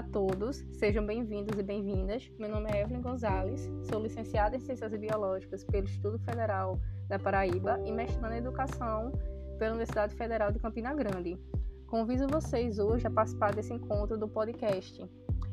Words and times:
A 0.00 0.02
todos, 0.02 0.64
sejam 0.72 1.04
bem-vindos 1.04 1.58
e 1.58 1.62
bem-vindas. 1.62 2.32
Meu 2.38 2.48
nome 2.48 2.70
é 2.70 2.80
Evelyn 2.80 3.02
Gonzalez, 3.02 3.70
sou 3.82 4.00
licenciada 4.00 4.56
em 4.56 4.58
Ciências 4.58 4.90
Biológicas 4.96 5.62
pelo 5.62 5.84
Instituto 5.84 6.18
Federal 6.20 6.80
da 7.06 7.18
Paraíba 7.18 7.78
e 7.84 7.92
mestranda 7.92 8.34
em 8.34 8.38
Educação 8.38 9.12
pela 9.58 9.72
Universidade 9.72 10.14
Federal 10.14 10.50
de 10.50 10.58
Campina 10.58 10.94
Grande. 10.94 11.38
Convido 11.86 12.26
vocês 12.28 12.78
hoje 12.78 13.06
a 13.06 13.10
participar 13.10 13.54
desse 13.54 13.74
encontro 13.74 14.16
do 14.16 14.26
podcast 14.26 15.06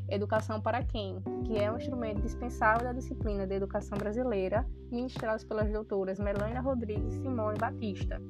Educação 0.07 0.61
para 0.61 0.81
Quem, 0.81 1.21
que 1.43 1.57
é 1.57 1.69
um 1.69 1.75
instrumento 1.75 2.21
dispensável 2.21 2.85
da 2.85 2.93
disciplina 2.93 3.45
de 3.45 3.53
Educação 3.53 3.97
Brasileira, 3.97 4.65
ministrado 4.89 5.45
pelas 5.45 5.69
doutoras 5.69 6.19
Melania 6.19 6.61
Rodrigues 6.61 7.15
e 7.15 7.21
Simone 7.21 7.57
Batista. 7.57 8.21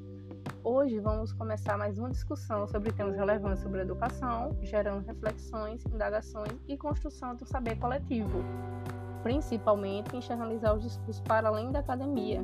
Hoje 0.69 0.99
vamos 0.99 1.31
começar 1.31 1.77
mais 1.77 1.97
uma 1.97 2.09
discussão 2.09 2.67
sobre 2.67 2.91
temas 2.91 3.15
relevantes 3.15 3.63
sobre 3.63 3.79
a 3.79 3.83
educação, 3.83 4.53
gerando 4.61 5.07
reflexões, 5.07 5.81
indagações 5.85 6.51
e 6.67 6.75
construção 6.75 7.37
do 7.37 7.45
saber 7.45 7.77
coletivo, 7.77 8.43
principalmente 9.23 10.13
em 10.13 10.19
externalizar 10.19 10.75
os 10.75 10.83
discursos 10.83 11.21
para 11.21 11.47
além 11.47 11.71
da 11.71 11.79
academia 11.79 12.43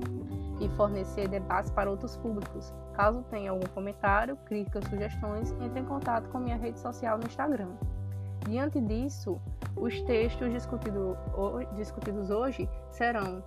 e 0.61 0.69
fornecer 0.77 1.27
debates 1.27 1.69
para 1.71 1.91
outros 1.91 2.15
públicos. 2.15 2.73
Caso 2.93 3.23
tenha 3.23 3.51
algum 3.51 3.67
comentário, 3.73 4.37
críticas, 4.45 4.85
sugestões, 4.85 5.51
entre 5.59 5.81
em 5.81 5.85
contato 5.85 6.29
com 6.29 6.39
minha 6.39 6.55
rede 6.55 6.79
social 6.79 7.17
no 7.17 7.25
Instagram. 7.25 7.73
Diante 8.47 8.79
disso, 8.79 9.37
os 9.75 9.99
textos 10.03 10.49
discutido, 10.49 11.17
discutidos 11.75 12.29
hoje 12.29 12.69
serão 12.89 13.43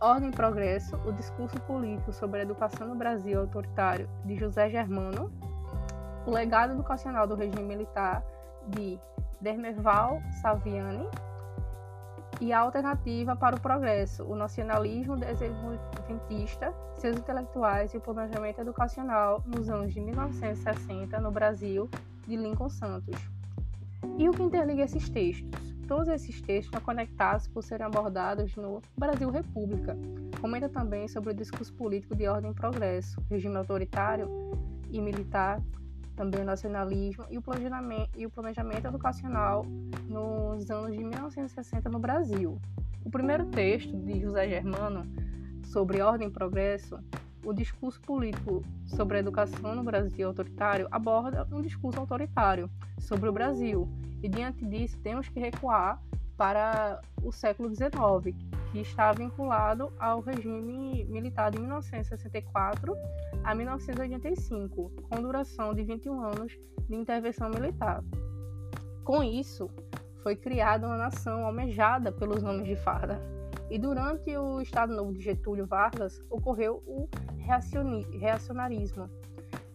Ordem 0.00 0.28
e 0.28 0.32
Progresso, 0.32 0.96
o 1.06 1.12
discurso 1.12 1.58
político 1.60 2.12
sobre 2.12 2.40
a 2.40 2.42
educação 2.42 2.88
no 2.88 2.94
Brasil 2.94 3.40
autoritário 3.40 4.08
de 4.24 4.36
José 4.36 4.68
Germano, 4.68 5.32
o 6.26 6.30
legado 6.30 6.72
educacional 6.72 7.26
do 7.26 7.34
regime 7.34 7.62
militar 7.62 8.22
de 8.68 8.98
Dermeval 9.40 10.22
Saviani 10.42 11.08
e 12.40 12.52
a 12.52 12.60
alternativa 12.60 13.36
para 13.36 13.56
o 13.56 13.60
progresso, 13.60 14.24
o 14.24 14.34
nacionalismo 14.34 15.16
desenvolventista, 15.16 16.74
seus 16.96 17.16
intelectuais 17.16 17.94
e 17.94 17.96
o 17.96 18.00
planejamento 18.00 18.60
educacional 18.60 19.42
nos 19.46 19.68
anos 19.68 19.92
de 19.92 20.00
1960 20.00 21.20
no 21.20 21.30
Brasil, 21.30 21.88
de 22.26 22.36
Lincoln 22.36 22.68
Santos. 22.68 23.16
E 24.18 24.28
o 24.28 24.32
que 24.32 24.42
interliga 24.42 24.82
esses 24.82 25.08
textos? 25.08 25.73
Todos 25.86 26.08
esses 26.08 26.40
textos 26.40 26.66
estão 26.66 26.80
conectados 26.80 27.46
por 27.46 27.62
serem 27.62 27.86
abordados 27.86 28.56
no 28.56 28.80
Brasil 28.96 29.30
República. 29.30 29.96
Comenta 30.40 30.68
também 30.68 31.06
sobre 31.08 31.30
o 31.30 31.34
discurso 31.34 31.74
político 31.74 32.16
de 32.16 32.26
ordem 32.26 32.52
e 32.52 32.54
progresso, 32.54 33.20
regime 33.28 33.56
autoritário 33.56 34.28
e 34.90 35.00
militar, 35.00 35.60
também 36.16 36.40
o 36.40 36.44
nacionalismo 36.44 37.24
e 37.28 37.36
o 37.36 37.42
planejamento, 37.42 38.10
e 38.16 38.24
o 38.24 38.30
planejamento 38.30 38.86
educacional 38.86 39.66
nos 40.08 40.70
anos 40.70 40.92
de 40.92 41.04
1960 41.04 41.88
no 41.90 41.98
Brasil. 41.98 42.58
O 43.04 43.10
primeiro 43.10 43.44
texto 43.46 43.94
de 43.94 44.20
José 44.20 44.48
Germano 44.48 45.06
sobre 45.64 46.00
ordem 46.00 46.28
e 46.28 46.30
progresso 46.30 46.98
o 47.44 47.52
discurso 47.52 48.00
político 48.00 48.62
sobre 48.86 49.16
a 49.16 49.20
educação 49.20 49.74
no 49.74 49.82
Brasil 49.82 50.28
autoritário 50.28 50.88
aborda 50.90 51.46
um 51.52 51.60
discurso 51.60 52.00
autoritário 52.00 52.70
sobre 52.98 53.28
o 53.28 53.32
Brasil. 53.32 53.88
E 54.22 54.28
diante 54.28 54.64
disso, 54.64 54.98
temos 54.98 55.28
que 55.28 55.38
recuar 55.38 56.00
para 56.36 57.00
o 57.22 57.30
século 57.30 57.68
XIX, 57.74 58.36
que 58.72 58.78
está 58.80 59.12
vinculado 59.12 59.92
ao 59.98 60.20
regime 60.20 61.04
militar 61.04 61.50
de 61.50 61.58
1964 61.58 62.96
a 63.44 63.54
1985, 63.54 64.90
com 65.08 65.22
duração 65.22 65.74
de 65.74 65.84
21 65.84 66.20
anos 66.22 66.58
de 66.88 66.96
intervenção 66.96 67.50
militar. 67.50 68.02
Com 69.04 69.22
isso, 69.22 69.68
foi 70.22 70.34
criada 70.34 70.86
uma 70.86 70.96
nação 70.96 71.44
almejada 71.44 72.10
pelos 72.10 72.42
nomes 72.42 72.66
de 72.66 72.74
farda. 72.76 73.20
E 73.70 73.78
durante 73.78 74.34
o 74.36 74.60
Estado 74.60 74.94
Novo 74.94 75.12
de 75.12 75.20
Getúlio 75.20 75.66
Vargas 75.66 76.22
ocorreu 76.30 76.82
o 76.86 77.08
reacionarismo, 77.44 79.08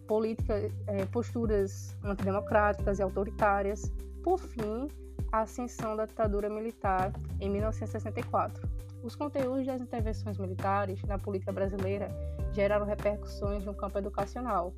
políticas, 0.06 0.72
é, 0.86 1.04
posturas 1.06 1.96
antidemocráticas 2.02 2.98
e 2.98 3.02
autoritárias. 3.02 3.92
Por 4.22 4.38
fim, 4.38 4.88
a 5.32 5.42
ascensão 5.42 5.96
da 5.96 6.06
ditadura 6.06 6.48
militar 6.48 7.12
em 7.40 7.48
1964. 7.48 8.68
Os 9.02 9.14
conteúdos 9.14 9.64
das 9.66 9.80
intervenções 9.80 10.36
militares 10.36 11.02
na 11.04 11.18
política 11.18 11.52
brasileira 11.52 12.10
geraram 12.52 12.84
repercussões 12.84 13.64
no 13.64 13.72
campo 13.72 13.98
educacional. 13.98 14.74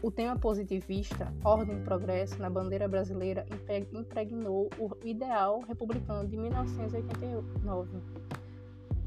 O 0.00 0.10
tema 0.10 0.36
positivista, 0.38 1.32
ordem 1.44 1.78
e 1.78 1.82
progresso, 1.82 2.40
na 2.40 2.48
bandeira 2.48 2.88
brasileira 2.88 3.44
impregnou 3.92 4.70
o 4.78 4.90
ideal 5.04 5.60
republicano 5.60 6.26
de 6.26 6.36
1989. 6.36 7.98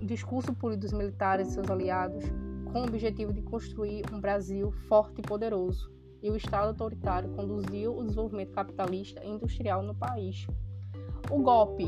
O 0.02 0.06
discurso 0.06 0.54
político 0.54 0.82
dos 0.82 0.94
militares 0.94 1.48
e 1.48 1.52
seus 1.52 1.70
aliados 1.72 2.26
com 2.76 2.82
o 2.82 2.88
objetivo 2.88 3.32
de 3.32 3.42
construir 3.42 4.04
um 4.12 4.20
Brasil 4.20 4.70
forte 4.90 5.20
e 5.20 5.22
poderoso, 5.22 5.90
e 6.22 6.30
o 6.30 6.36
Estado 6.36 6.68
autoritário 6.68 7.30
conduziu 7.30 7.98
o 7.98 8.04
desenvolvimento 8.04 8.52
capitalista 8.52 9.24
e 9.24 9.30
industrial 9.30 9.82
no 9.82 9.96
país. 9.96 10.46
O 11.32 11.42
golpe 11.42 11.86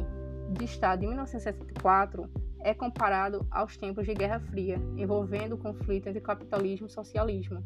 de 0.54 0.64
Estado 0.64 1.02
de 1.02 1.08
1964 1.08 2.30
é 2.62 2.74
comparado 2.74 3.46
aos 3.52 3.76
tempos 3.76 4.06
de 4.06 4.14
Guerra 4.14 4.40
Fria, 4.40 4.82
envolvendo 4.96 5.56
o 5.56 5.58
conflito 5.58 6.08
entre 6.08 6.22
capitalismo 6.22 6.88
e 6.88 6.90
socialismo. 6.90 7.62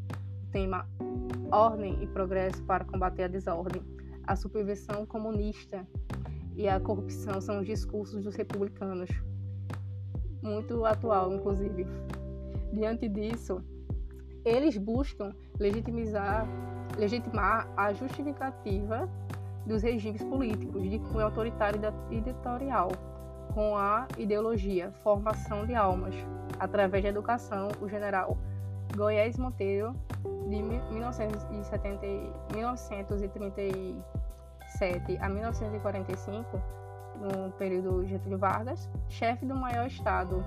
O 0.48 0.52
tema 0.52 0.90
Ordem 1.52 2.02
e 2.02 2.08
Progresso 2.08 2.64
para 2.64 2.86
combater 2.86 3.26
a 3.26 3.28
desordem, 3.28 3.84
a 4.26 4.36
supervisão 4.36 5.06
comunista 5.06 5.88
e 6.56 6.68
a 6.68 6.80
corrupção 6.80 7.40
são 7.40 7.60
os 7.60 7.68
discursos 7.68 8.24
dos 8.24 8.34
republicanos, 8.34 9.12
muito 10.42 10.84
atual, 10.86 11.32
inclusive. 11.32 11.86
Diante 12.72 13.10
disso, 13.10 13.62
eles 14.46 14.78
buscam 14.78 15.36
legitimizar, 15.60 16.48
legitimar 16.98 17.68
a 17.76 17.92
justificativa 17.94 19.10
dos 19.66 19.84
regimes 19.84 20.24
políticos 20.24 20.90
de 20.90 20.98
cunho 21.00 21.26
autoritário 21.26 21.82
e 22.10 22.22
ditatorial, 22.22 22.88
com 23.54 23.76
a 23.76 24.08
ideologia 24.18 24.94
formação 25.04 25.66
de 25.66 25.76
almas, 25.76 26.16
através 26.60 27.04
da 27.04 27.10
educação, 27.10 27.68
o 27.82 27.90
general 27.90 28.38
Goiás 28.96 29.38
Monteiro, 29.38 29.94
de 30.50 30.62
1970, 30.62 32.06
1937 32.54 35.18
a 35.20 35.30
1945, 35.30 36.62
no 37.20 37.52
período 37.52 38.06
Getúlio 38.06 38.38
Vargas, 38.38 38.90
chefe 39.08 39.46
do 39.46 39.56
maior 39.56 39.88
estado 39.88 40.44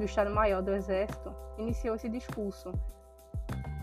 do 0.00 0.04
Estado-Maior 0.04 0.62
do 0.62 0.72
Exército, 0.72 1.30
iniciou 1.58 1.94
esse 1.94 2.08
discurso. 2.08 2.72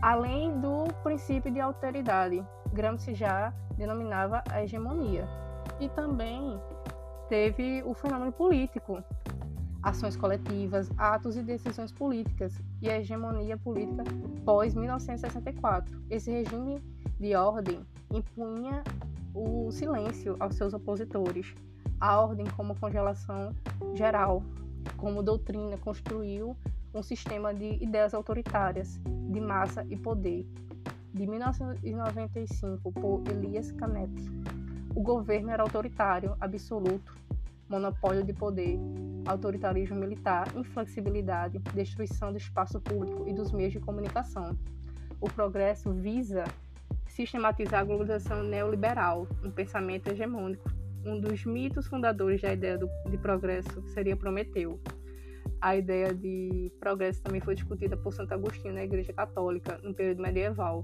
Além 0.01 0.59
do 0.59 0.85
princípio 1.03 1.51
de 1.51 1.59
alteridade, 1.59 2.43
Gramsci 2.73 3.13
já 3.13 3.53
denominava 3.77 4.43
a 4.49 4.63
hegemonia. 4.63 5.27
E 5.79 5.87
também 5.89 6.59
teve 7.29 7.83
o 7.85 7.93
fenômeno 7.93 8.31
político, 8.31 9.03
ações 9.83 10.17
coletivas, 10.17 10.89
atos 10.97 11.37
e 11.37 11.43
decisões 11.43 11.91
políticas 11.91 12.59
e 12.81 12.89
a 12.89 12.97
hegemonia 12.97 13.55
política 13.55 14.03
pós-1964. 14.43 15.85
Esse 16.09 16.31
regime 16.31 16.81
de 17.19 17.35
ordem 17.35 17.85
impunha 18.11 18.83
o 19.35 19.69
silêncio 19.71 20.35
aos 20.39 20.55
seus 20.55 20.73
opositores, 20.73 21.53
a 21.99 22.19
ordem 22.19 22.47
como 22.55 22.75
congelação 22.79 23.53
geral, 23.93 24.41
como 24.97 25.23
doutrina, 25.23 25.77
construiu 25.77 26.57
um 26.93 27.03
sistema 27.03 27.53
de 27.53 27.81
ideias 27.83 28.13
autoritárias, 28.13 28.99
de 29.05 29.39
massa 29.39 29.85
e 29.89 29.95
poder. 29.95 30.45
De 31.13 31.25
1995, 31.25 32.91
por 32.91 33.23
Elias 33.29 33.71
Canetti. 33.71 34.29
O 34.93 35.01
governo 35.01 35.51
era 35.51 35.63
autoritário, 35.63 36.35
absoluto, 36.39 37.15
monopólio 37.69 38.23
de 38.23 38.33
poder, 38.33 38.79
autoritarismo 39.25 39.95
militar, 39.95 40.47
inflexibilidade, 40.55 41.59
destruição 41.73 42.31
do 42.31 42.37
espaço 42.37 42.79
público 42.79 43.27
e 43.27 43.33
dos 43.33 43.51
meios 43.51 43.73
de 43.73 43.79
comunicação. 43.79 44.57
O 45.19 45.29
progresso 45.29 45.91
visa 45.91 46.43
sistematizar 47.07 47.81
a 47.81 47.83
globalização 47.83 48.43
neoliberal, 48.43 49.27
um 49.43 49.51
pensamento 49.51 50.07
hegemônico, 50.07 50.69
um 51.07 51.19
dos 51.19 51.45
mitos 51.45 51.87
fundadores 51.87 52.41
da 52.41 52.53
ideia 52.53 52.77
do, 52.77 52.89
de 53.09 53.17
progresso 53.17 53.81
seria 53.87 54.15
Prometeu. 54.15 54.79
A 55.59 55.75
ideia 55.75 56.13
de 56.13 56.71
progresso 56.79 57.21
também 57.23 57.41
foi 57.41 57.55
discutida 57.55 57.97
por 57.97 58.13
Santo 58.13 58.33
Agostinho 58.33 58.73
na 58.73 58.83
Igreja 58.83 59.13
Católica 59.13 59.79
no 59.81 59.93
período 59.93 60.21
medieval. 60.21 60.83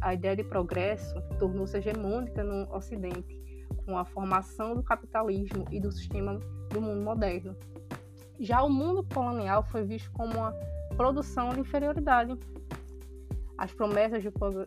A 0.00 0.14
ideia 0.14 0.36
de 0.36 0.44
progresso 0.44 1.14
tornou-se 1.38 1.76
hegemônica 1.76 2.44
no 2.44 2.72
Ocidente, 2.74 3.66
com 3.84 3.96
a 3.96 4.04
formação 4.04 4.74
do 4.74 4.82
capitalismo 4.82 5.64
e 5.70 5.80
do 5.80 5.90
sistema 5.90 6.38
do 6.70 6.80
mundo 6.80 7.00
moderno. 7.00 7.56
Já 8.38 8.62
o 8.62 8.70
mundo 8.70 9.04
colonial 9.12 9.64
foi 9.64 9.84
visto 9.84 10.10
como 10.12 10.34
uma 10.34 10.52
produção 10.96 11.50
de 11.50 11.60
inferioridade. 11.60 12.38
As 13.56 13.72
promessas 13.72 14.22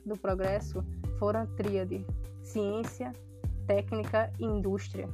do 0.06 0.18
progresso 0.18 0.84
foram 1.18 1.42
a 1.42 1.46
tríade 1.46 2.06
ciência, 2.42 3.12
técnica 3.66 4.32
e 4.40 4.46
indústria. 4.46 5.10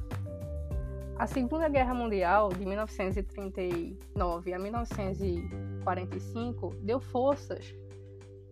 A 1.18 1.26
Segunda 1.26 1.68
Guerra 1.68 1.92
Mundial, 1.94 2.48
de 2.48 2.64
1939 2.66 4.52
a 4.52 4.58
1945, 4.58 6.74
deu 6.80 7.00
forças 7.00 7.74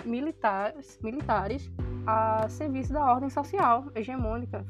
militares, 0.04 0.98
militares 1.02 1.70
a 2.06 2.48
serviço 2.48 2.92
da 2.92 3.04
ordem 3.04 3.28
social 3.28 3.84
hegemônica, 3.94 4.64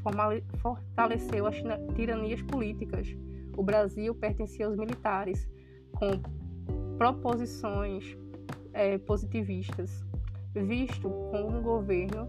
fortaleceu 0.58 1.46
as 1.46 1.56
tiranias 1.94 2.42
políticas. 2.42 3.14
O 3.56 3.62
Brasil 3.62 4.14
pertencia 4.14 4.66
aos 4.66 4.76
militares, 4.76 5.48
com 5.92 6.20
proposições 6.96 8.16
é, 8.72 8.98
positivistas, 8.98 10.04
visto 10.54 11.08
como 11.30 11.58
um 11.58 11.62
governo 11.62 12.28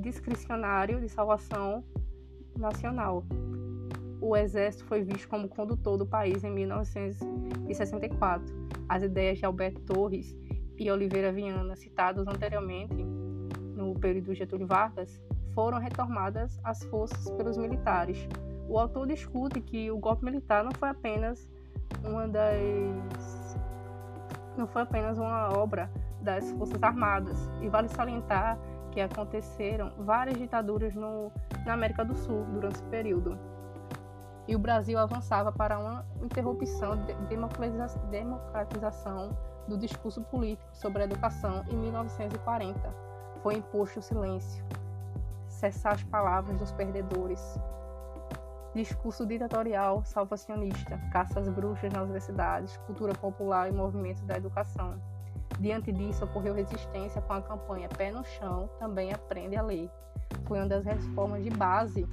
discricionário 0.00 1.00
de 1.00 1.08
salvação 1.08 1.84
nacional. 2.58 3.24
O 4.20 4.36
exército 4.36 4.84
foi 4.84 5.02
visto 5.02 5.28
como 5.28 5.48
condutor 5.48 5.96
do 5.96 6.06
país 6.06 6.44
em 6.44 6.50
1964. 6.50 8.62
As 8.88 9.02
ideias 9.02 9.38
de 9.38 9.44
Alberto 9.44 9.80
Torres 9.80 10.36
e 10.78 10.90
Oliveira 10.90 11.32
Viana, 11.32 11.76
citados 11.76 12.26
anteriormente 12.26 13.04
no 13.74 13.94
período 13.98 14.34
Getúlio 14.34 14.66
Vargas, 14.66 15.20
foram 15.54 15.78
retomadas 15.78 16.58
às 16.62 16.82
forças 16.84 17.30
pelos 17.32 17.56
militares. 17.56 18.28
O 18.68 18.78
autor 18.78 19.06
discute 19.06 19.60
que 19.60 19.90
o 19.90 19.98
golpe 19.98 20.24
militar 20.24 20.64
não 20.64 20.72
foi 20.72 20.88
apenas 20.88 21.48
uma 22.04 22.26
das 22.26 23.56
não 24.56 24.66
foi 24.66 24.82
apenas 24.82 25.18
uma 25.18 25.56
obra 25.56 25.90
das 26.20 26.50
Forças 26.52 26.82
Armadas 26.82 27.38
e 27.60 27.68
vale 27.68 27.88
salientar 27.88 28.58
que 28.90 29.00
aconteceram 29.00 29.92
várias 29.98 30.36
ditaduras 30.36 30.94
no, 30.94 31.32
na 31.66 31.74
América 31.74 32.04
do 32.04 32.14
Sul 32.14 32.44
durante 32.46 32.76
esse 32.76 32.84
período. 32.84 33.38
E 34.46 34.56
o 34.56 34.58
Brasil 34.58 34.98
avançava 34.98 35.52
para 35.52 35.78
uma 35.78 36.04
interrupção 36.20 36.96
de 37.04 37.14
democratização 38.10 39.36
do 39.68 39.78
discurso 39.78 40.22
político 40.22 40.68
sobre 40.74 41.02
a 41.02 41.04
educação 41.04 41.62
em 41.68 41.76
1940. 41.76 42.94
Foi 43.42 43.54
imposto 43.56 44.00
o 44.00 44.02
silêncio, 44.02 44.64
cessar 45.48 45.94
as 45.94 46.02
palavras 46.02 46.58
dos 46.58 46.72
perdedores. 46.72 47.58
Discurso 48.74 49.26
ditatorial 49.26 50.02
salvacionista, 50.04 50.98
caça 51.12 51.40
às 51.40 51.48
bruxas 51.48 51.92
nas 51.92 52.02
universidades, 52.04 52.76
cultura 52.78 53.12
popular 53.14 53.68
e 53.68 53.72
movimento 53.72 54.24
da 54.24 54.36
educação. 54.36 54.98
Diante 55.60 55.92
disso, 55.92 56.24
ocorreu 56.24 56.54
resistência 56.54 57.20
com 57.20 57.34
a 57.34 57.42
campanha 57.42 57.88
Pé 57.88 58.10
no 58.10 58.24
Chão, 58.24 58.68
também 58.78 59.12
aprende 59.12 59.56
a 59.56 59.62
ler. 59.62 59.90
Foi 60.52 60.58
uma 60.58 60.68
das 60.68 60.84
reformas 60.84 61.42
de 61.42 61.48
base 61.48 62.06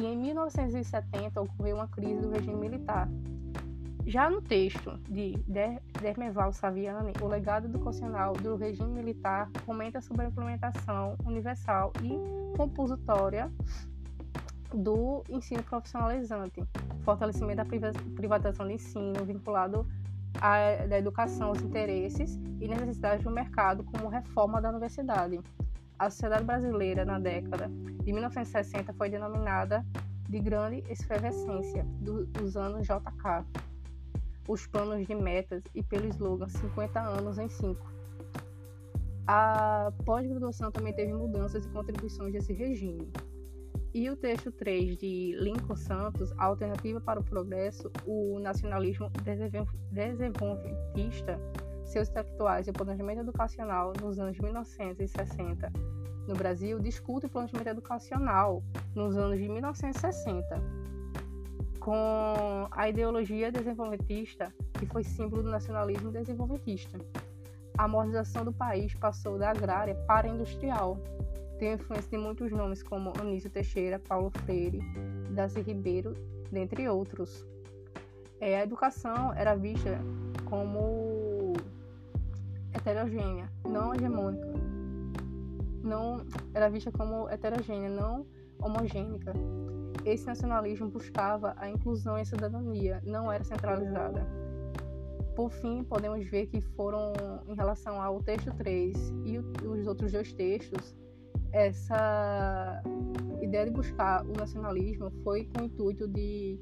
e 0.00 0.06
em 0.06 0.16
1970 0.16 1.42
ocorreu 1.42 1.76
uma 1.76 1.86
crise 1.86 2.22
do 2.22 2.30
regime 2.30 2.56
militar, 2.56 3.06
já 4.06 4.30
no 4.30 4.40
texto 4.40 4.98
de 5.10 5.34
Dermeval 6.00 6.54
Saviani, 6.54 7.12
o 7.20 7.26
legado 7.26 7.66
educacional 7.66 8.32
do 8.32 8.56
regime 8.56 8.88
militar 8.94 9.50
comenta 9.66 10.00
sobre 10.00 10.24
a 10.24 10.28
implementação 10.30 11.16
universal 11.26 11.92
e 12.02 12.56
compositória 12.56 13.52
do 14.72 15.22
ensino 15.28 15.62
profissionalizante, 15.62 16.64
fortalecimento 17.04 17.56
da 17.56 17.66
privatização 18.14 18.64
do 18.64 18.72
ensino 18.72 19.22
vinculado 19.22 19.86
à 20.40 20.86
da 20.86 20.98
educação 20.98 21.48
aos 21.48 21.60
interesses 21.60 22.40
e 22.58 22.68
necessidades 22.68 23.22
do 23.22 23.30
mercado 23.30 23.84
como 23.84 24.08
reforma 24.08 24.62
da 24.62 24.70
universidade. 24.70 25.42
A 25.98 26.10
sociedade 26.10 26.44
brasileira 26.44 27.06
na 27.06 27.18
década 27.18 27.70
de 28.04 28.12
1960 28.12 28.92
foi 28.92 29.08
denominada 29.08 29.84
de 30.28 30.38
grande 30.40 30.84
efervescência 30.90 31.86
dos 32.34 32.54
anos 32.54 32.86
JK, 32.86 33.46
os 34.46 34.66
planos 34.66 35.06
de 35.06 35.14
metas 35.14 35.62
e 35.74 35.82
pelo 35.82 36.06
slogan 36.08 36.48
50 36.48 37.00
anos 37.00 37.38
em 37.38 37.48
5. 37.48 37.96
A 39.26 39.90
pós-graduação 40.04 40.70
também 40.70 40.92
teve 40.92 41.14
mudanças 41.14 41.64
e 41.64 41.68
contribuições 41.70 42.32
desse 42.32 42.52
regime. 42.52 43.10
E 43.94 44.10
o 44.10 44.16
texto 44.16 44.52
3 44.52 44.98
de 44.98 45.34
Lincoln 45.40 45.76
Santos, 45.76 46.30
Alternativa 46.36 47.00
para 47.00 47.18
o 47.18 47.24
Progresso, 47.24 47.90
o 48.04 48.38
Nacionalismo 48.38 49.10
Desenvolventista, 49.90 51.40
seus 51.86 52.08
intelectuais 52.08 52.66
e 52.66 52.70
o 52.70 52.72
planejamento 52.72 53.20
educacional 53.20 53.92
nos 54.00 54.18
anos 54.18 54.38
1960 54.38 55.72
no 56.26 56.34
Brasil, 56.34 56.80
discute 56.80 57.26
o 57.26 57.28
planejamento 57.28 57.68
educacional 57.68 58.62
nos 58.94 59.16
anos 59.16 59.38
de 59.38 59.48
1960 59.48 60.86
com 61.86 62.66
a 62.72 62.88
ideologia 62.88 63.52
desenvolventista, 63.52 64.52
que 64.72 64.84
foi 64.86 65.04
símbolo 65.04 65.44
do 65.44 65.50
nacionalismo 65.50 66.10
desenvolventista. 66.10 66.98
A 67.78 67.86
modernização 67.86 68.44
do 68.44 68.52
país 68.52 68.92
passou 68.94 69.38
da 69.38 69.50
agrária 69.50 69.94
para 70.04 70.26
a 70.26 70.30
industrial. 70.30 70.98
Tem 71.60 71.74
influência 71.74 72.10
de 72.10 72.18
muitos 72.18 72.50
nomes 72.50 72.82
como 72.82 73.12
Anísio 73.20 73.50
Teixeira, 73.50 74.00
Paulo 74.00 74.30
Freire, 74.30 74.80
Darcy 75.30 75.60
Ribeiro, 75.60 76.12
dentre 76.50 76.88
outros. 76.88 77.46
É, 78.40 78.58
a 78.58 78.64
educação 78.64 79.32
era 79.34 79.54
vista 79.54 80.00
como 80.44 81.25
heterogênea, 82.88 83.50
não 83.68 83.94
hegemônica. 83.94 84.46
Não 85.82 86.26
era 86.54 86.68
vista 86.68 86.90
como 86.90 87.28
heterogênea, 87.28 87.88
não 87.88 88.26
homogênica 88.58 89.32
esse 90.06 90.24
nacionalismo 90.24 90.88
buscava 90.88 91.54
a 91.56 91.68
inclusão 91.68 92.16
e 92.16 92.20
a 92.20 92.24
cidadania, 92.24 93.02
não 93.04 93.30
era 93.30 93.42
centralizada. 93.42 94.24
Por 95.34 95.50
fim, 95.50 95.82
podemos 95.82 96.24
ver 96.26 96.46
que 96.46 96.60
foram, 96.60 97.12
em 97.46 97.54
relação 97.54 98.00
ao 98.00 98.22
texto 98.22 98.54
3 98.54 98.96
e 99.24 99.38
os 99.38 99.86
outros 99.86 100.12
dois 100.12 100.32
textos, 100.32 100.94
essa 101.52 102.82
ideia 103.42 103.66
de 103.66 103.72
buscar 103.72 104.24
o 104.24 104.32
nacionalismo 104.32 105.10
foi 105.24 105.48
com 105.52 105.62
o 105.62 105.64
intuito 105.64 106.06
de 106.06 106.58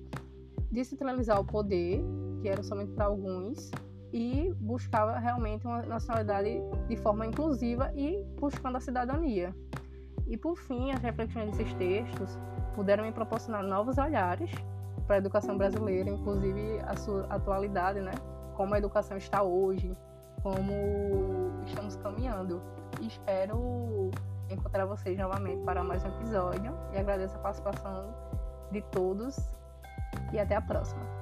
descentralizar 0.73 1.39
o 1.39 1.45
poder, 1.45 2.03
que 2.41 2.49
era 2.49 2.63
somente 2.63 2.93
para 2.93 3.05
alguns, 3.05 3.71
e 4.15 4.55
buscava 4.61 5.19
realmente 5.19 5.67
uma 5.67 5.83
nacionalidade 5.83 6.63
de 6.87 6.97
forma 6.97 7.27
inclusiva 7.27 7.93
e 7.97 8.25
buscando 8.39 8.77
a 8.77 8.81
cidadania. 8.81 9.53
E 10.29 10.37
por 10.37 10.57
fim, 10.57 10.93
as 10.93 11.03
reflexões 11.03 11.51
desses 11.51 11.75
textos 11.75 12.39
puderam 12.77 13.03
me 13.03 13.11
proporcionar 13.11 13.65
novos 13.65 13.99
olhares 13.99 14.53
para 15.09 15.17
a 15.17 15.19
educação 15.19 15.59
brasileira, 15.59 16.09
inclusive 16.09 16.79
a 16.87 16.97
sua 16.97 17.25
atualidade, 17.25 18.01
né? 18.01 18.13
Como 18.55 18.73
a 18.73 18.79
educação 18.79 19.17
está 19.17 19.43
hoje, 19.43 19.97
como 20.45 20.73
estamos 21.67 21.97
caminhando. 21.97 22.63
Espero 23.01 24.13
encontrar 24.49 24.87
vocês 24.87 25.19
novamente 25.19 25.61
para 25.65 25.83
mais 25.83 26.05
um 26.05 26.09
episódio 26.21 26.73
e 26.93 26.99
agradeço 26.99 27.35
a 27.35 27.41
participação 27.41 28.15
de 28.71 28.81
todos 28.93 29.37
e 30.33 30.39
até 30.39 30.55
a 30.55 30.63
próxima. 30.63 31.14